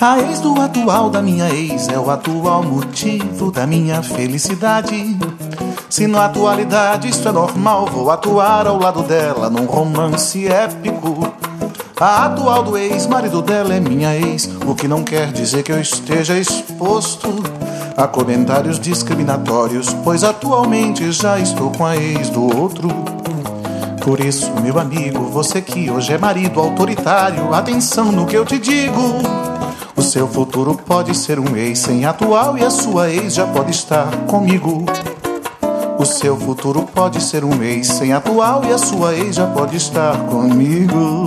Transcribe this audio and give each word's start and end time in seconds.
A 0.00 0.16
ex 0.20 0.38
do 0.38 0.60
atual 0.60 1.10
da 1.10 1.20
minha 1.20 1.50
ex 1.50 1.88
é 1.88 1.98
o 1.98 2.08
atual 2.08 2.62
motivo 2.62 3.50
da 3.50 3.66
minha 3.66 4.00
felicidade. 4.00 5.18
Se 5.90 6.06
na 6.06 6.26
atualidade 6.26 7.08
isso 7.08 7.28
é 7.28 7.32
normal, 7.32 7.86
vou 7.86 8.08
atuar 8.08 8.68
ao 8.68 8.78
lado 8.78 9.02
dela 9.02 9.50
num 9.50 9.66
romance 9.66 10.46
épico. 10.46 11.32
A 11.98 12.26
atual 12.26 12.62
do 12.62 12.78
ex-marido 12.78 13.42
dela 13.42 13.74
é 13.74 13.80
minha 13.80 14.14
ex, 14.14 14.48
o 14.64 14.72
que 14.72 14.86
não 14.86 15.02
quer 15.02 15.32
dizer 15.32 15.64
que 15.64 15.72
eu 15.72 15.80
esteja 15.80 16.38
exposto 16.38 17.42
a 17.96 18.06
comentários 18.06 18.78
discriminatórios, 18.78 19.92
pois 20.04 20.22
atualmente 20.22 21.10
já 21.10 21.40
estou 21.40 21.72
com 21.72 21.84
a 21.84 21.96
ex 21.96 22.30
do 22.30 22.56
outro. 22.56 22.88
Por 24.04 24.20
isso, 24.20 24.48
meu 24.62 24.78
amigo, 24.78 25.24
você 25.24 25.60
que 25.60 25.90
hoje 25.90 26.12
é 26.12 26.18
marido 26.18 26.60
autoritário, 26.60 27.52
atenção 27.52 28.12
no 28.12 28.26
que 28.26 28.36
eu 28.36 28.44
te 28.44 28.60
digo. 28.60 29.57
O 29.98 30.02
seu 30.02 30.28
futuro 30.28 30.76
pode 30.76 31.12
ser 31.12 31.40
um 31.40 31.56
ex 31.56 31.80
sem 31.80 32.04
atual 32.04 32.56
e 32.56 32.64
a 32.64 32.70
sua 32.70 33.10
ex 33.10 33.34
já 33.34 33.44
pode 33.48 33.72
estar 33.72 34.08
comigo. 34.28 34.86
O 35.98 36.04
seu 36.04 36.36
futuro 36.36 36.82
pode 36.94 37.20
ser 37.20 37.44
um 37.44 37.60
ex 37.64 37.88
sem 37.88 38.12
atual 38.12 38.64
e 38.64 38.72
a 38.72 38.78
sua 38.78 39.12
ex 39.12 39.34
já 39.34 39.48
pode 39.48 39.76
estar 39.76 40.16
comigo. 40.26 41.24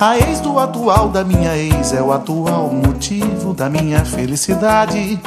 A 0.00 0.16
ex 0.16 0.40
do 0.40 0.58
atual 0.58 1.10
da 1.10 1.22
minha 1.22 1.58
ex 1.58 1.92
é 1.92 2.00
o 2.00 2.10
atual 2.10 2.70
motivo 2.72 3.52
da 3.52 3.68
minha 3.68 4.02
felicidade. 4.02 5.20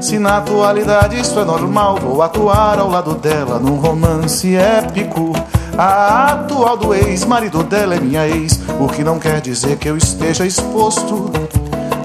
Se 0.00 0.18
na 0.18 0.38
atualidade 0.38 1.20
isso 1.20 1.38
é 1.40 1.44
normal, 1.44 1.96
vou 1.96 2.22
atuar 2.22 2.78
ao 2.78 2.88
lado 2.88 3.14
dela 3.14 3.58
num 3.58 3.76
romance 3.76 4.54
épico. 4.54 5.32
A 5.76 6.32
atual 6.32 6.76
do 6.76 6.94
ex-marido 6.94 7.62
dela 7.62 7.96
é 7.96 8.00
minha 8.00 8.26
ex, 8.26 8.60
o 8.80 8.88
que 8.88 9.02
não 9.02 9.18
quer 9.18 9.40
dizer 9.40 9.76
que 9.76 9.88
eu 9.88 9.96
esteja 9.96 10.46
exposto 10.46 11.30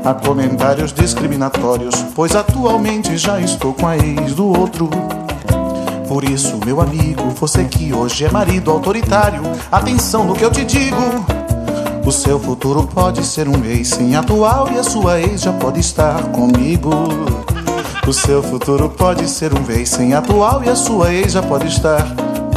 a 0.04 0.14
comentários 0.14 0.92
discriminatórios, 0.92 1.96
pois 2.14 2.36
atualmente 2.36 3.18
já 3.18 3.40
estou 3.40 3.74
com 3.74 3.88
a 3.88 3.96
ex 3.96 4.34
do 4.34 4.48
outro. 4.48 4.90
Por 6.08 6.24
isso, 6.24 6.60
meu 6.66 6.82
amigo, 6.82 7.30
você 7.40 7.64
que 7.64 7.94
hoje 7.94 8.26
é 8.26 8.32
marido 8.32 8.70
autoritário, 8.70 9.42
atenção 9.72 10.26
no 10.26 10.36
que 10.36 10.44
eu 10.44 10.52
te 10.52 10.66
digo. 10.66 11.26
O 12.06 12.12
seu 12.12 12.38
futuro 12.38 12.86
pode 12.86 13.24
ser 13.24 13.48
um 13.48 13.64
ex 13.64 13.90
sem 13.90 14.16
atual 14.16 14.70
e 14.72 14.78
a 14.78 14.84
sua 14.84 15.22
ex 15.22 15.42
já 15.42 15.54
pode 15.54 15.80
estar 15.80 16.22
comigo. 16.32 16.92
O 18.06 18.12
seu 18.12 18.44
futuro 18.44 18.90
pode 18.90 19.28
ser 19.30 19.54
um 19.54 19.72
ex 19.72 19.90
sem 19.90 20.14
atual 20.14 20.64
e 20.64 20.70
a 20.70 20.76
sua 20.76 21.14
ex 21.14 21.32
já 21.32 21.42
pode 21.42 21.68
estar 21.68 22.04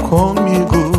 comigo. 0.08 0.90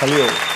Valeu. 0.00 0.49